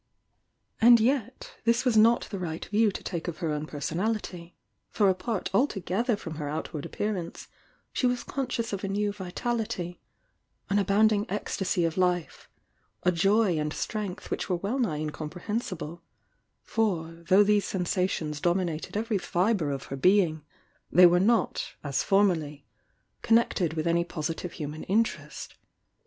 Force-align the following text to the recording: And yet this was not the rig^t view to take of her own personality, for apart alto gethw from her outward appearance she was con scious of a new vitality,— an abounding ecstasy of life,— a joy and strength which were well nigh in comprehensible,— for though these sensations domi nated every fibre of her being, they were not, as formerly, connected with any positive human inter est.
And 0.81 0.99
yet 0.99 1.53
this 1.63 1.85
was 1.85 1.95
not 1.95 2.21
the 2.31 2.39
rig^t 2.39 2.69
view 2.69 2.89
to 2.91 3.03
take 3.03 3.27
of 3.27 3.37
her 3.37 3.51
own 3.53 3.67
personality, 3.67 4.55
for 4.89 5.11
apart 5.11 5.51
alto 5.53 5.79
gethw 5.79 6.17
from 6.17 6.35
her 6.37 6.49
outward 6.49 6.87
appearance 6.87 7.47
she 7.93 8.07
was 8.07 8.23
con 8.23 8.47
scious 8.47 8.73
of 8.73 8.83
a 8.83 8.87
new 8.87 9.11
vitality,— 9.13 10.01
an 10.71 10.79
abounding 10.79 11.29
ecstasy 11.29 11.85
of 11.85 11.99
life,— 11.99 12.49
a 13.03 13.11
joy 13.11 13.59
and 13.59 13.73
strength 13.73 14.31
which 14.31 14.49
were 14.49 14.55
well 14.55 14.79
nigh 14.79 14.97
in 14.97 15.11
comprehensible,— 15.11 16.01
for 16.63 17.11
though 17.27 17.43
these 17.43 17.65
sensations 17.65 18.41
domi 18.41 18.65
nated 18.65 18.97
every 18.97 19.19
fibre 19.19 19.69
of 19.69 19.83
her 19.83 19.95
being, 19.95 20.43
they 20.91 21.05
were 21.05 21.19
not, 21.19 21.75
as 21.83 22.01
formerly, 22.01 22.65
connected 23.21 23.75
with 23.75 23.85
any 23.85 24.03
positive 24.03 24.53
human 24.53 24.83
inter 24.85 25.25
est. 25.27 25.57